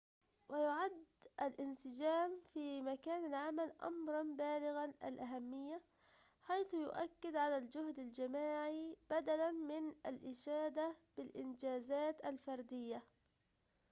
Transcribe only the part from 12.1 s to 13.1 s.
الفردية